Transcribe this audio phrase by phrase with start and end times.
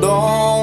[0.00, 0.57] don't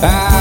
[0.00, 0.37] I'm